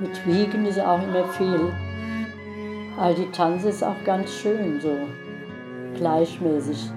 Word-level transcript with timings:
Mit 0.00 0.26
Wiegen 0.26 0.64
ist 0.64 0.78
auch 0.78 1.02
immer 1.02 1.26
viel. 1.32 1.72
Aber 2.96 3.14
die 3.14 3.30
Tanze 3.32 3.70
ist 3.70 3.82
auch 3.82 3.96
ganz 4.04 4.32
schön 4.32 4.80
so, 4.80 4.96
gleichmäßig. 5.96 6.90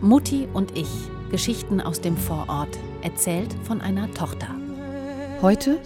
Mutti 0.00 0.48
und 0.52 0.76
ich, 0.76 0.88
Geschichten 1.30 1.80
aus 1.80 2.00
dem 2.00 2.16
Vorort, 2.16 2.76
erzählt 3.02 3.54
von 3.62 3.80
einer 3.80 4.12
Tochter. 4.12 4.48
Heute 5.40 5.78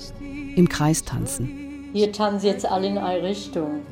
im 0.57 0.69
Kreis 0.69 1.05
tanzen. 1.05 1.91
Hier 1.93 2.11
tanzen 2.11 2.47
jetzt 2.47 2.65
alle 2.65 2.87
in 2.87 2.97
eine 2.97 3.23
Richtung. 3.23 3.83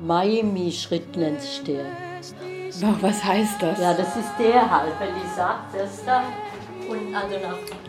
Miami-Schritt 0.00 1.16
nennt 1.16 1.40
sich 1.40 1.62
der. 1.62 1.84
Oh, 2.82 2.94
was 3.00 3.24
heißt 3.24 3.62
das? 3.62 3.80
Ja, 3.80 3.94
das 3.94 4.16
ist 4.16 4.32
der 4.38 4.68
halt, 4.68 4.92
wenn 4.98 5.14
die 5.14 5.36
sagt, 5.36 5.74
das 5.76 6.04
da 6.04 6.22
und 6.88 7.14
also 7.14 7.36
nach. 7.42 7.87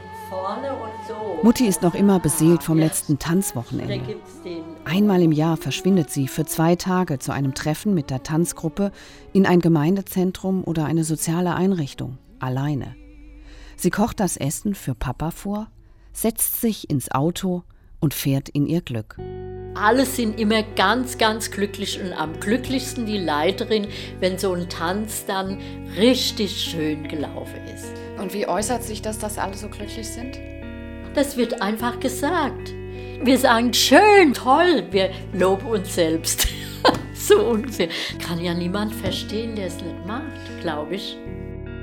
Mutti 1.42 1.66
ist 1.66 1.82
noch 1.82 1.96
immer 1.96 2.20
beseelt 2.20 2.64
vom 2.64 2.78
letzten 2.78 3.18
Tanzwochenende. 3.18 4.16
Einmal 4.86 5.22
im 5.22 5.32
Jahr 5.32 5.58
verschwindet 5.58 6.10
sie 6.10 6.28
für 6.28 6.46
zwei 6.46 6.76
Tage 6.76 7.20
zu 7.20 7.32
einem 7.32 7.54
Treffen 7.54 7.94
mit 7.94 8.10
der 8.10 8.24
Tanzgruppe 8.24 8.92
in 9.34 9.46
ein 9.46 9.60
Gemeindezentrum 9.60 10.64
oder 10.64 10.86
eine 10.86 11.04
soziale 11.04 11.56
Einrichtung, 11.56 12.18
alleine. 12.40 12.96
Sie 13.76 13.90
kocht 13.90 14.20
das 14.20 14.38
Essen 14.38 14.76
für 14.76 14.96
Papa 14.96 15.32
vor, 15.32 15.68
setzt 16.12 16.60
sich 16.60 16.90
ins 16.90 17.12
Auto 17.12 17.64
und 18.00 18.14
fährt 18.14 18.50
in 18.50 18.68
ihr 18.68 18.82
Glück. 18.82 19.18
Alle 19.76 20.06
sind 20.06 20.40
immer 20.40 20.64
ganz, 20.64 21.18
ganz 21.18 21.52
glücklich 21.52 22.02
und 22.02 22.12
am 22.12 22.40
glücklichsten 22.40 23.06
die 23.06 23.18
Leiterin, 23.18 23.88
wenn 24.20 24.38
so 24.38 24.54
ein 24.54 24.68
Tanz 24.68 25.26
dann 25.26 25.60
richtig 25.98 26.62
schön 26.62 27.08
gelaufen 27.08 27.64
ist. 27.74 27.99
Und 28.20 28.34
wie 28.34 28.48
äußert 28.48 28.84
sich 28.84 29.02
das, 29.02 29.18
dass 29.18 29.38
alle 29.38 29.56
so 29.56 29.70
glücklich 29.70 30.08
sind? 30.08 30.38
Das 31.16 31.38
wird 31.38 31.62
einfach 31.62 32.00
gesagt. 32.00 32.74
Wir 33.24 33.38
sagen 33.38 33.74
schön, 33.74 34.34
toll, 34.34 34.86
wir 34.92 35.12
loben 35.34 35.68
uns 35.68 35.96
selbst. 35.96 36.48
so 37.14 37.40
ungefähr. 37.50 37.90
Kann 38.26 38.40
ja 38.40 38.54
niemand 38.54 38.94
verstehen, 38.94 39.56
der 39.56 39.68
es 39.68 39.76
nicht 39.76 40.06
macht, 40.06 40.62
glaube 40.62 40.96
ich. 40.96 41.18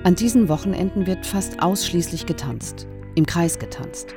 An 0.05 0.15
diesen 0.15 0.49
Wochenenden 0.49 1.07
wird 1.07 1.27
fast 1.27 1.63
ausschließlich 1.63 2.27
getanzt, 2.27 2.87
im 3.15 3.27
Kreis 3.27 3.59
getanzt. 3.59 4.15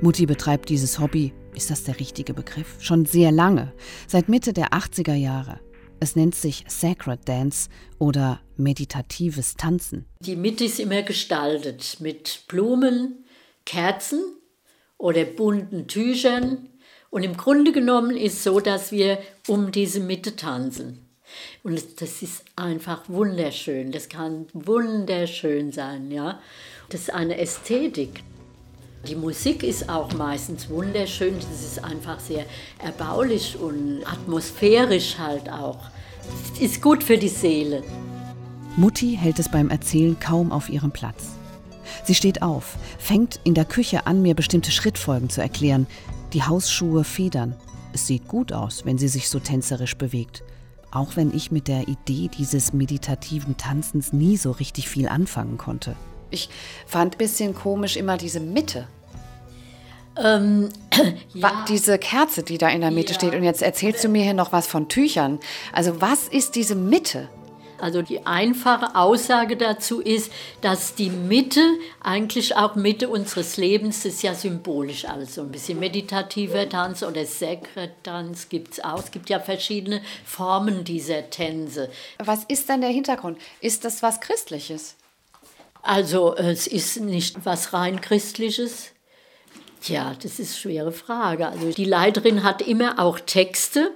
Mutti 0.00 0.26
betreibt 0.26 0.68
dieses 0.68 0.98
Hobby 0.98 1.32
ist 1.54 1.70
das 1.70 1.84
der 1.84 1.98
richtige 1.98 2.32
Begriff? 2.32 2.76
Schon 2.80 3.06
sehr 3.06 3.32
lange, 3.32 3.72
seit 4.06 4.28
Mitte 4.28 4.52
der 4.52 4.68
80er 4.68 5.14
Jahre. 5.14 5.60
Es 6.02 6.16
nennt 6.16 6.34
sich 6.34 6.64
Sacred 6.66 7.28
Dance 7.28 7.68
oder 7.98 8.40
meditatives 8.56 9.54
Tanzen. 9.54 10.06
Die 10.20 10.34
Mitte 10.34 10.64
ist 10.64 10.80
immer 10.80 11.02
gestaltet 11.02 11.98
mit 12.00 12.44
Blumen, 12.48 13.26
Kerzen 13.66 14.20
oder 14.96 15.24
bunten 15.24 15.88
Tüchern. 15.88 16.70
Und 17.10 17.22
im 17.22 17.36
Grunde 17.36 17.72
genommen 17.72 18.16
ist 18.16 18.34
es 18.38 18.44
so, 18.44 18.60
dass 18.60 18.92
wir 18.92 19.18
um 19.46 19.72
diese 19.72 20.00
Mitte 20.00 20.36
tanzen. 20.36 21.06
Und 21.62 22.00
das 22.00 22.22
ist 22.22 22.44
einfach 22.56 23.08
wunderschön. 23.08 23.92
Das 23.92 24.08
kann 24.08 24.46
wunderschön 24.54 25.70
sein, 25.70 26.10
ja. 26.10 26.40
Das 26.88 27.02
ist 27.02 27.14
eine 27.14 27.36
Ästhetik. 27.38 28.22
Die 29.08 29.16
Musik 29.16 29.62
ist 29.62 29.88
auch 29.88 30.12
meistens 30.12 30.68
wunderschön. 30.68 31.34
Das 31.36 31.62
ist 31.62 31.82
einfach 31.82 32.20
sehr 32.20 32.44
erbaulich 32.78 33.56
und 33.58 34.02
atmosphärisch 34.04 35.16
halt 35.18 35.50
auch. 35.50 35.78
Ist 36.60 36.82
gut 36.82 37.02
für 37.02 37.16
die 37.16 37.28
Seele. 37.28 37.82
Mutti 38.76 39.16
hält 39.20 39.38
es 39.38 39.48
beim 39.48 39.70
Erzählen 39.70 40.18
kaum 40.20 40.52
auf 40.52 40.68
ihrem 40.68 40.90
Platz. 40.90 41.30
Sie 42.04 42.14
steht 42.14 42.42
auf, 42.42 42.76
fängt 42.98 43.40
in 43.44 43.54
der 43.54 43.64
Küche 43.64 44.06
an, 44.06 44.22
mir 44.22 44.34
bestimmte 44.34 44.70
Schrittfolgen 44.70 45.30
zu 45.30 45.40
erklären. 45.40 45.86
Die 46.32 46.42
Hausschuhe 46.42 47.02
federn. 47.02 47.56
Es 47.92 48.06
sieht 48.06 48.28
gut 48.28 48.52
aus, 48.52 48.84
wenn 48.84 48.98
sie 48.98 49.08
sich 49.08 49.28
so 49.28 49.40
tänzerisch 49.40 49.96
bewegt. 49.96 50.44
Auch 50.92 51.16
wenn 51.16 51.34
ich 51.34 51.50
mit 51.50 51.68
der 51.68 51.88
Idee 51.88 52.28
dieses 52.36 52.72
meditativen 52.72 53.56
Tanzens 53.56 54.12
nie 54.12 54.36
so 54.36 54.50
richtig 54.50 54.88
viel 54.88 55.08
anfangen 55.08 55.56
konnte. 55.56 55.96
Ich 56.30 56.48
fand 56.86 57.14
ein 57.14 57.18
bisschen 57.18 57.54
komisch 57.54 57.96
immer 57.96 58.16
diese 58.16 58.40
Mitte. 58.40 58.86
Ähm, 60.16 60.68
ja. 61.34 61.64
Diese 61.68 61.98
Kerze, 61.98 62.42
die 62.42 62.58
da 62.58 62.68
in 62.68 62.80
der 62.80 62.90
Mitte 62.90 63.12
ja. 63.12 63.18
steht. 63.18 63.34
Und 63.34 63.42
jetzt 63.42 63.62
erzählst 63.62 64.04
du 64.04 64.08
mir 64.08 64.22
hier 64.22 64.34
noch 64.34 64.52
was 64.52 64.66
von 64.66 64.88
Tüchern. 64.88 65.38
Also 65.72 66.00
was 66.00 66.28
ist 66.28 66.54
diese 66.54 66.74
Mitte? 66.74 67.28
Also 67.80 68.02
die 68.02 68.26
einfache 68.26 68.94
Aussage 68.94 69.56
dazu 69.56 70.00
ist, 70.00 70.30
dass 70.60 70.94
die 70.94 71.08
Mitte 71.08 71.62
eigentlich 72.02 72.54
auch 72.56 72.74
Mitte 72.74 73.08
unseres 73.08 73.56
Lebens 73.56 74.04
ist 74.04 74.22
ja 74.22 74.34
symbolisch 74.34 75.06
alles. 75.06 75.34
So 75.34 75.40
ein 75.42 75.50
bisschen 75.50 75.80
meditativer 75.80 76.68
Tanz 76.68 77.02
oder 77.02 77.24
Sekretanz 77.24 78.50
gibt 78.50 78.74
es 78.74 78.84
auch. 78.84 78.98
Es 78.98 79.10
gibt 79.10 79.30
ja 79.30 79.40
verschiedene 79.40 80.02
Formen 80.26 80.84
dieser 80.84 81.30
Tänze. 81.30 81.90
Was 82.18 82.44
ist 82.44 82.68
dann 82.68 82.82
der 82.82 82.90
Hintergrund? 82.90 83.38
Ist 83.62 83.84
das 83.86 84.02
was 84.02 84.20
Christliches? 84.20 84.96
Also 85.82 86.34
es 86.36 86.66
ist 86.66 87.00
nicht 87.00 87.44
was 87.44 87.72
rein 87.72 88.00
Christliches. 88.00 88.90
Tja, 89.80 90.14
das 90.22 90.38
ist 90.38 90.50
eine 90.50 90.58
schwere 90.58 90.92
Frage. 90.92 91.48
Also 91.48 91.70
die 91.70 91.84
Leiterin 91.84 92.42
hat 92.42 92.60
immer 92.62 92.98
auch 92.98 93.18
Texte 93.18 93.92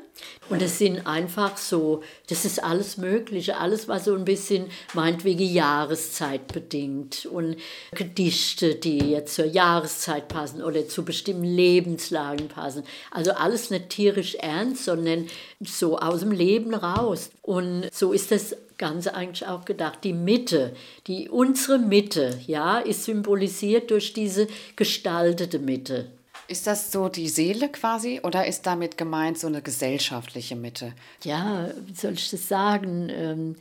und 0.50 0.60
es 0.60 0.78
sind 0.78 1.06
einfach 1.06 1.56
so, 1.56 2.02
das 2.28 2.44
ist 2.44 2.62
alles 2.62 2.98
Mögliche, 2.98 3.56
alles 3.56 3.88
was 3.88 4.04
so 4.04 4.14
ein 4.14 4.24
bisschen 4.24 4.66
meinetwegen 4.92 5.44
Jahreszeit 5.44 6.48
bedingt 6.48 7.26
und 7.26 7.56
Gedichte, 7.92 8.74
die 8.74 8.98
jetzt 8.98 9.34
zur 9.34 9.46
Jahreszeit 9.46 10.28
passen 10.28 10.62
oder 10.62 10.86
zu 10.86 11.04
bestimmten 11.04 11.44
Lebenslagen 11.44 12.48
passen. 12.48 12.84
Also 13.10 13.32
alles 13.32 13.70
nicht 13.70 13.88
tierisch 13.88 14.34
ernst, 14.36 14.84
sondern 14.84 15.26
so 15.60 15.98
aus 15.98 16.20
dem 16.20 16.32
Leben 16.32 16.74
raus. 16.74 17.30
Und 17.40 17.88
so 17.92 18.12
ist 18.12 18.30
das 18.30 18.54
Ganze 18.76 19.14
eigentlich 19.14 19.46
auch 19.46 19.64
gedacht. 19.64 20.00
Die 20.04 20.12
Mitte, 20.12 20.74
die 21.06 21.28
unsere 21.30 21.78
Mitte, 21.78 22.38
ja, 22.46 22.78
ist 22.78 23.04
symbolisiert 23.04 23.90
durch 23.90 24.12
diese 24.12 24.46
gestaltete 24.76 25.58
Mitte. 25.58 26.10
Ist 26.46 26.66
das 26.66 26.92
so 26.92 27.08
die 27.08 27.28
Seele 27.28 27.70
quasi 27.70 28.20
oder 28.22 28.46
ist 28.46 28.66
damit 28.66 28.98
gemeint 28.98 29.38
so 29.38 29.46
eine 29.46 29.62
gesellschaftliche 29.62 30.56
Mitte? 30.56 30.92
Ja, 31.22 31.70
wie 31.86 31.94
soll 31.94 32.12
ich 32.12 32.30
das 32.30 32.48
sagen? 32.48 33.08
Ähm, 33.10 33.56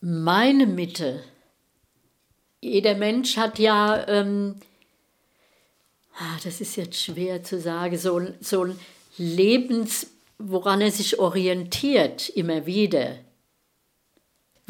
meine 0.00 0.66
Mitte. 0.66 1.22
Jeder 2.60 2.94
Mensch 2.94 3.38
hat 3.38 3.58
ja, 3.58 4.06
ähm, 4.08 4.56
ah, 6.18 6.38
das 6.44 6.60
ist 6.60 6.76
jetzt 6.76 7.02
schwer 7.02 7.42
zu 7.42 7.58
sagen, 7.58 7.96
so, 7.96 8.20
so 8.40 8.64
ein 8.64 8.78
Lebens, 9.16 10.08
woran 10.38 10.82
er 10.82 10.90
sich 10.90 11.18
orientiert, 11.18 12.28
immer 12.28 12.66
wieder 12.66 13.16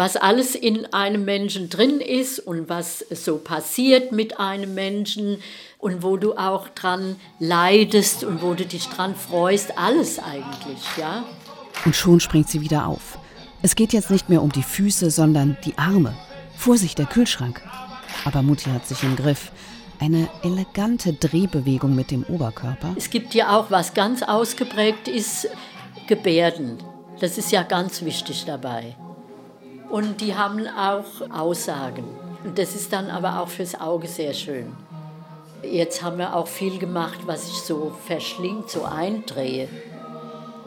was 0.00 0.16
alles 0.16 0.55
in 0.55 0.91
einem 0.94 1.27
Menschen 1.27 1.69
drin 1.69 2.00
ist 2.00 2.38
und 2.38 2.71
was 2.71 3.05
so 3.11 3.37
passiert 3.37 4.12
mit 4.12 4.41
einem 4.41 4.72
Menschen 4.72 5.43
und 5.77 6.03
wo 6.03 6.16
du 6.16 6.38
auch 6.38 6.69
dran 6.69 7.16
leidest 7.38 8.25
und 8.25 8.41
wo 8.41 8.55
du 8.55 8.65
dich 8.65 8.88
dran 8.88 9.15
freust, 9.15 9.77
alles 9.77 10.19
eigentlich, 10.19 10.81
ja. 10.97 11.22
Und 11.84 11.94
schon 11.94 12.19
springt 12.19 12.49
sie 12.49 12.62
wieder 12.62 12.87
auf. 12.87 13.19
Es 13.61 13.75
geht 13.75 13.93
jetzt 13.93 14.11
nicht 14.11 14.31
mehr 14.31 14.41
um 14.41 14.50
die 14.50 14.62
Füße, 14.62 15.11
sondern 15.11 15.59
die 15.66 15.77
Arme. 15.77 16.15
Vorsicht, 16.56 16.99
der 16.99 17.05
Kühlschrank. 17.05 17.61
Aber 18.25 18.41
Mutti 18.41 18.71
hat 18.71 18.87
sich 18.87 19.03
im 19.03 19.17
Griff. 19.17 19.53
Eine 19.99 20.31
elegante 20.43 21.12
Drehbewegung 21.12 21.94
mit 21.94 22.11
dem 22.11 22.25
Oberkörper. 22.25 22.94
Es 22.97 23.11
gibt 23.11 23.34
ja 23.34 23.55
auch, 23.55 23.71
was 23.71 23.93
ganz 23.93 24.22
ausgeprägt 24.22 25.09
ist, 25.09 25.47
Gebärden. 26.06 26.78
Das 27.21 27.37
ist 27.37 27.53
ja 27.53 27.65
ganz 27.65 28.00
wichtig 28.00 28.44
dabei. 28.47 28.97
Und 29.91 30.21
die 30.21 30.37
haben 30.37 30.67
auch 30.69 31.31
Aussagen. 31.31 32.05
Und 32.45 32.59
das 32.59 32.75
ist 32.75 32.93
dann 32.93 33.11
aber 33.11 33.41
auch 33.41 33.49
fürs 33.49 33.78
Auge 33.78 34.06
sehr 34.06 34.33
schön. 34.33 34.73
Jetzt 35.62 36.03
haben 36.03 36.19
wir 36.19 36.34
auch 36.37 36.47
viel 36.47 36.79
gemacht, 36.79 37.20
was 37.26 37.49
ich 37.49 37.61
so 37.61 37.93
verschlingt, 38.06 38.70
so 38.70 38.85
eindrehe. 38.85 39.69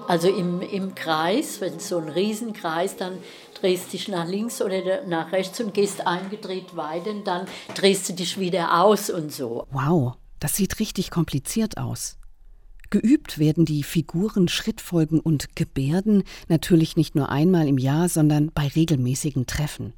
Also 0.07 0.27
im, 0.27 0.61
im 0.61 0.93
Kreis, 0.93 1.61
wenn 1.61 1.79
so 1.79 1.97
ein 1.97 2.09
Riesenkreis, 2.09 2.97
dann 2.97 3.17
drehst 3.59 3.87
du 3.87 3.91
dich 3.91 4.09
nach 4.09 4.27
links 4.27 4.61
oder 4.61 5.05
nach 5.07 5.31
rechts 5.31 5.59
und 5.61 5.73
gehst 5.73 6.05
eingedreht 6.05 6.75
weiter 6.75 7.11
und 7.11 7.25
dann 7.25 7.47
drehst 7.73 8.09
du 8.09 8.13
dich 8.13 8.37
wieder 8.37 8.83
aus 8.83 9.09
und 9.09 9.31
so. 9.31 9.65
Wow, 9.71 10.15
das 10.39 10.55
sieht 10.57 10.79
richtig 10.79 11.09
kompliziert 11.09 11.77
aus. 11.77 12.17
Geübt 12.93 13.39
werden 13.39 13.65
die 13.65 13.81
Figuren, 13.81 14.47
Schrittfolgen 14.47 15.19
und 15.19 15.55
Gebärden 15.55 16.23
natürlich 16.47 16.95
nicht 16.95 17.15
nur 17.15 17.29
einmal 17.29 17.67
im 17.67 17.79
Jahr, 17.79 18.07
sondern 18.07 18.51
bei 18.53 18.67
regelmäßigen 18.67 19.47
Treffen. 19.47 19.93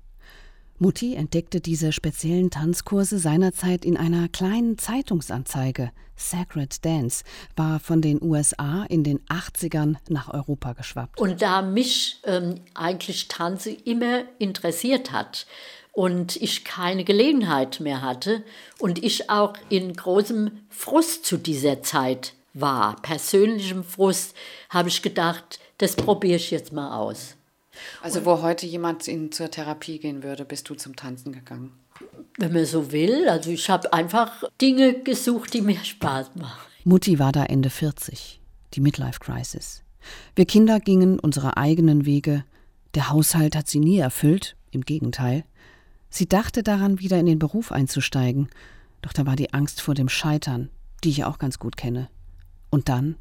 Mutti 0.80 1.14
entdeckte 1.16 1.60
diese 1.60 1.92
speziellen 1.92 2.52
Tanzkurse 2.52 3.20
seinerzeit 3.20 3.84
in 3.84 3.98
einer 3.98 4.30
kleinen 4.30 4.78
Zeitungsanzeige. 4.78 5.92
Sacred 6.16 6.86
Dance 6.86 7.26
war 7.58 7.82
von 7.82 8.02
den 8.02 8.22
USA 8.22 8.86
in 8.86 9.04
den 9.04 9.20
80ern 9.26 9.98
nach 10.08 10.34
Europa 10.34 10.72
geschwappt. 10.72 11.20
Und 11.20 11.42
da 11.42 11.62
mich 11.64 12.22
ähm, 12.24 12.62
eigentlich 12.76 13.28
Tanze 13.28 13.72
immer 13.72 14.24
interessiert 14.40 15.12
hat 15.12 15.48
und 15.92 16.38
ich 16.38 16.64
keine 16.64 17.04
Gelegenheit 17.04 17.82
mehr 17.82 18.02
hatte 18.02 18.46
und 18.80 19.04
ich 19.04 19.30
auch 19.30 19.56
in 19.68 19.94
großem 19.94 20.52
Frust 20.70 21.26
zu 21.26 21.36
dieser 21.36 21.84
Zeit 21.84 22.36
war, 22.56 22.96
persönlichem 23.02 23.84
Frust, 23.84 24.36
habe 24.70 24.90
ich 24.90 25.02
gedacht, 25.02 25.60
das 25.78 25.96
probiere 25.96 26.38
ich 26.38 26.52
jetzt 26.52 26.74
mal 26.74 26.98
aus. 26.98 27.36
Also 28.02 28.26
wo 28.26 28.42
heute 28.42 28.66
jemand 28.66 29.08
in, 29.08 29.32
zur 29.32 29.52
Therapie 29.52 30.00
gehen 30.00 30.24
würde, 30.24 30.46
bist 30.46 30.70
du 30.70 30.76
zum 30.76 30.96
Tanzen 30.96 31.34
gegangen? 31.34 31.74
Wenn 32.38 32.54
man 32.54 32.66
so 32.66 32.92
will. 32.92 33.28
Also 33.30 33.52
ich 33.52 33.70
habe 33.70 33.92
einfach 33.94 34.44
Dinge 34.62 35.02
gesucht, 35.02 35.54
die 35.54 35.62
mir 35.62 35.84
Spaß 35.84 36.32
machen. 36.36 36.60
Mutti 36.84 37.20
war 37.20 37.32
da 37.32 37.44
Ende 37.44 37.70
40, 37.70 38.40
die 38.74 38.82
Midlife 38.82 39.20
Crisis. 39.20 39.84
Wir 40.36 40.46
Kinder 40.46 40.80
gingen 40.80 41.20
unsere 41.20 41.58
eigenen 41.58 42.06
Wege. 42.06 42.46
Der 42.94 43.10
Haushalt 43.10 43.56
hat 43.56 43.68
sie 43.68 43.80
nie 43.80 43.98
erfüllt, 43.98 44.56
im 44.72 44.82
Gegenteil. 44.82 45.44
Sie 46.10 46.30
dachte 46.30 46.64
daran, 46.64 47.00
wieder 47.00 47.18
in 47.18 47.26
den 47.26 47.40
Beruf 47.40 47.72
einzusteigen, 47.72 48.50
doch 49.02 49.14
da 49.14 49.26
war 49.26 49.36
die 49.36 49.54
Angst 49.54 49.82
vor 49.82 49.96
dem 49.96 50.10
Scheitern, 50.10 50.70
die 51.04 51.10
ich 51.10 51.26
auch 51.26 51.40
ganz 51.40 51.60
gut 51.60 51.76
kenne. 51.76 52.10
Und 52.76 52.90
dann 52.90 53.16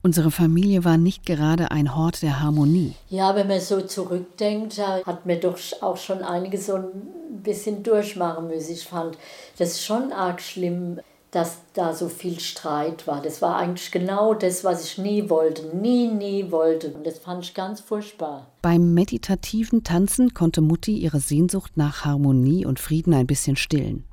Unsere 0.00 0.30
Familie 0.30 0.84
war 0.84 0.96
nicht 0.96 1.26
gerade 1.26 1.72
ein 1.72 1.96
Hort 1.96 2.22
der 2.22 2.40
Harmonie. 2.40 2.94
Ja, 3.10 3.34
wenn 3.34 3.48
man 3.48 3.60
so 3.60 3.80
zurückdenkt, 3.80 4.78
hat 4.78 5.26
man 5.26 5.40
doch 5.40 5.58
auch 5.80 5.96
schon 5.96 6.22
einiges 6.22 6.66
so 6.66 6.76
ein 6.76 7.42
bisschen 7.42 7.82
durchmachen 7.82 8.46
müssen. 8.46 8.72
Ich 8.72 8.84
fand 8.84 9.18
das 9.58 9.84
schon 9.84 10.12
arg 10.12 10.40
schlimm, 10.40 11.00
dass 11.32 11.58
da 11.74 11.92
so 11.92 12.08
viel 12.08 12.38
Streit 12.38 13.08
war. 13.08 13.20
Das 13.20 13.42
war 13.42 13.56
eigentlich 13.56 13.90
genau 13.90 14.34
das, 14.34 14.62
was 14.62 14.84
ich 14.84 14.98
nie 14.98 15.28
wollte. 15.28 15.76
Nie, 15.76 16.06
nie 16.06 16.52
wollte. 16.52 16.92
Und 16.92 17.04
das 17.04 17.18
fand 17.18 17.44
ich 17.44 17.54
ganz 17.54 17.80
furchtbar. 17.80 18.46
Beim 18.62 18.94
meditativen 18.94 19.82
Tanzen 19.82 20.32
konnte 20.32 20.60
Mutti 20.60 20.96
ihre 20.96 21.18
Sehnsucht 21.18 21.76
nach 21.76 22.04
Harmonie 22.04 22.64
und 22.64 22.78
Frieden 22.78 23.14
ein 23.14 23.26
bisschen 23.26 23.56
stillen. 23.56 24.04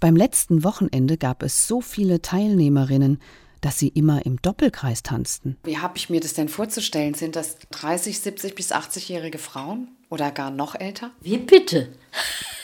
Beim 0.00 0.14
letzten 0.14 0.62
Wochenende 0.64 1.16
gab 1.16 1.42
es 1.42 1.66
so 1.66 1.80
viele 1.80 2.20
Teilnehmerinnen, 2.20 3.18
dass 3.60 3.78
sie 3.78 3.88
immer 3.88 4.24
im 4.24 4.40
Doppelkreis 4.40 5.02
tanzten. 5.02 5.56
Wie 5.64 5.78
habe 5.78 5.96
ich 5.96 6.10
mir 6.10 6.20
das 6.20 6.34
denn 6.34 6.48
vorzustellen? 6.48 7.14
Sind 7.14 7.36
das 7.36 7.56
30, 7.70 8.20
70 8.20 8.54
bis 8.54 8.72
80-jährige 8.72 9.38
Frauen 9.38 9.88
oder 10.08 10.30
gar 10.30 10.50
noch 10.50 10.74
älter? 10.74 11.10
Wie 11.20 11.38
bitte? 11.38 11.88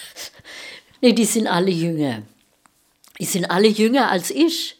nee, 1.00 1.12
die 1.12 1.24
sind 1.24 1.46
alle 1.46 1.70
jünger. 1.70 2.22
Die 3.18 3.24
sind 3.24 3.46
alle 3.46 3.68
jünger 3.68 4.10
als 4.10 4.30
ich. 4.30 4.76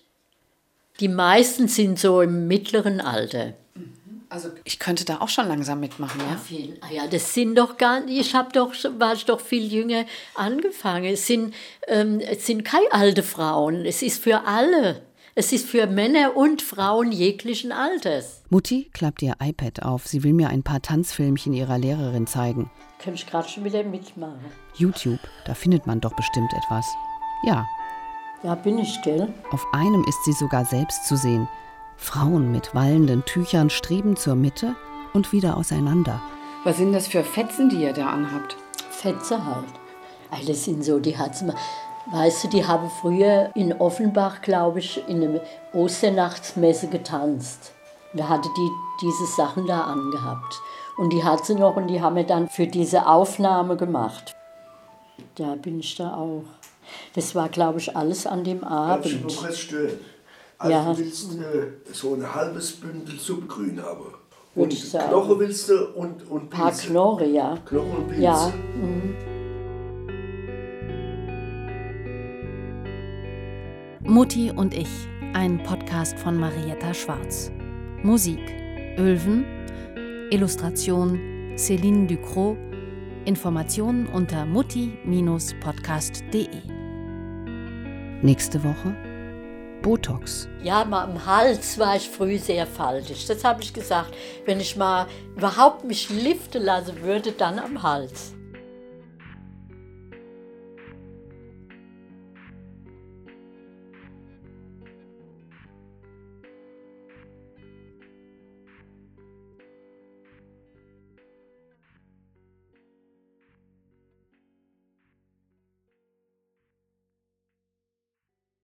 Die 1.00 1.08
meisten 1.08 1.68
sind 1.68 1.98
so 1.98 2.20
im 2.20 2.46
mittleren 2.46 3.00
Alter. 3.00 3.54
Also 4.34 4.50
ich 4.64 4.80
könnte 4.80 5.04
da 5.04 5.20
auch 5.20 5.28
schon 5.28 5.46
langsam 5.46 5.78
mitmachen, 5.78 6.20
ja? 6.20 6.36
Viel, 6.36 6.76
ah 6.80 6.92
ja, 6.92 7.06
das 7.06 7.34
sind 7.34 7.54
doch 7.54 7.76
gar 7.76 8.00
nicht, 8.00 8.20
ich 8.20 8.34
habe 8.34 8.52
doch, 8.52 8.74
war 8.98 9.14
ich 9.14 9.24
doch 9.26 9.40
viel 9.40 9.72
jünger 9.72 10.06
angefangen. 10.34 11.04
Es 11.04 11.28
sind, 11.28 11.54
ähm, 11.86 12.18
es 12.18 12.44
sind 12.44 12.64
keine 12.64 12.90
alte 12.90 13.22
Frauen, 13.22 13.84
es 13.84 14.02
ist 14.02 14.20
für 14.20 14.44
alle. 14.44 15.02
Es 15.36 15.52
ist 15.52 15.66
für 15.68 15.88
Männer 15.88 16.36
und 16.36 16.62
Frauen 16.62 17.10
jeglichen 17.10 17.72
Alters. 17.72 18.42
Mutti 18.50 18.88
klappt 18.92 19.20
ihr 19.20 19.34
iPad 19.42 19.82
auf. 19.82 20.06
Sie 20.06 20.22
will 20.22 20.32
mir 20.32 20.48
ein 20.48 20.62
paar 20.62 20.80
Tanzfilmchen 20.80 21.52
ihrer 21.52 21.76
Lehrerin 21.76 22.28
zeigen. 22.28 22.70
Könnte 23.02 23.18
ich 23.18 23.26
gerade 23.26 23.48
schon 23.48 23.64
wieder 23.64 23.82
mitmachen. 23.82 24.38
YouTube, 24.76 25.18
da 25.44 25.54
findet 25.54 25.88
man 25.88 26.00
doch 26.00 26.14
bestimmt 26.14 26.52
etwas. 26.52 26.86
Ja. 27.44 27.66
Ja, 28.44 28.54
bin 28.54 28.78
ich, 28.78 29.02
gell? 29.02 29.26
Auf 29.50 29.66
einem 29.72 30.04
ist 30.04 30.24
sie 30.24 30.34
sogar 30.34 30.64
selbst 30.66 31.08
zu 31.08 31.16
sehen. 31.16 31.48
Frauen 31.96 32.52
mit 32.52 32.72
wallenden 32.72 33.24
Tüchern 33.24 33.70
streben 33.70 34.14
zur 34.14 34.36
Mitte 34.36 34.76
und 35.14 35.32
wieder 35.32 35.56
auseinander. 35.56 36.22
Was 36.62 36.76
sind 36.76 36.92
das 36.92 37.08
für 37.08 37.24
Fetzen, 37.24 37.70
die 37.70 37.82
ihr 37.82 37.92
da 37.92 38.06
anhabt? 38.10 38.56
Fetze 38.88 39.44
halt. 39.44 39.66
Alle 40.30 40.54
sind 40.54 40.84
so, 40.84 41.00
die 41.00 41.18
hat's 41.18 41.42
mal. 41.42 41.56
Weißt 42.10 42.44
du, 42.44 42.48
die 42.48 42.66
haben 42.66 42.90
früher 43.00 43.50
in 43.54 43.72
Offenbach, 43.72 44.42
glaube 44.42 44.80
ich, 44.80 45.02
in 45.08 45.22
einer 45.22 45.40
Osternachtsmesse 45.72 46.88
getanzt. 46.88 47.72
Da 48.12 48.28
hatte 48.28 48.48
die 48.56 48.70
diese 49.00 49.26
Sachen 49.26 49.66
da 49.66 49.82
angehabt. 49.82 50.60
Und 50.96 51.12
die 51.12 51.24
hat 51.24 51.44
sie 51.44 51.54
noch 51.54 51.76
und 51.76 51.88
die 51.88 52.00
haben 52.00 52.16
wir 52.16 52.24
dann 52.24 52.48
für 52.48 52.66
diese 52.66 53.06
Aufnahme 53.06 53.76
gemacht. 53.76 54.34
Da 55.34 55.56
bin 55.56 55.80
ich 55.80 55.96
da 55.96 56.14
auch. 56.14 56.44
Das 57.14 57.34
war, 57.34 57.48
glaube 57.48 57.80
ich, 57.80 57.96
alles 57.96 58.26
an 58.26 58.44
dem 58.44 58.62
Abend. 58.62 59.06
Ich 59.06 59.22
noch 59.22 59.48
was 59.48 59.58
stören. 59.58 59.98
Also 60.58 60.72
ja. 60.72 60.92
du 60.92 60.98
willst 60.98 61.32
äh, 61.34 61.92
so 61.92 62.14
ein 62.14 62.34
halbes 62.34 62.72
Bündel 62.72 63.18
Subgrün 63.18 63.82
haben. 63.82 64.14
Und 64.54 64.72
Knochen 64.92 65.40
willst 65.40 65.68
du 65.68 65.86
und, 65.94 66.30
und 66.30 66.50
Pilze. 66.50 66.62
Ein 66.64 66.70
paar 66.70 66.72
Knochen, 66.72 67.34
ja. 67.34 67.58
Knochen 67.66 67.96
und 67.96 68.06
Pilze. 68.06 68.22
Ja. 68.22 68.52
Mhm. 68.76 69.33
Mutti 74.06 74.50
und 74.50 74.74
ich, 74.74 75.08
ein 75.32 75.62
Podcast 75.62 76.18
von 76.18 76.38
Marietta 76.38 76.92
Schwarz. 76.92 77.50
Musik 78.02 78.38
Ölven, 78.98 79.46
Illustration 80.30 81.54
Céline 81.56 82.06
Ducrot, 82.06 82.58
Informationen 83.24 84.06
unter 84.06 84.44
mutti-podcast.de. 84.44 86.48
Nächste 88.20 88.62
Woche 88.62 88.94
Botox. 89.80 90.50
Ja, 90.62 90.84
mal 90.84 91.04
am 91.04 91.24
Hals 91.24 91.78
war 91.78 91.96
ich 91.96 92.10
früh 92.10 92.36
sehr 92.36 92.66
faltig. 92.66 93.26
Das 93.26 93.42
habe 93.42 93.62
ich 93.62 93.72
gesagt. 93.72 94.14
Wenn 94.44 94.60
ich 94.60 94.76
mal 94.76 95.06
überhaupt 95.34 95.84
mich 95.84 96.10
liften 96.10 96.62
lassen 96.62 97.00
würde, 97.00 97.32
dann 97.32 97.58
am 97.58 97.82
Hals. 97.82 98.33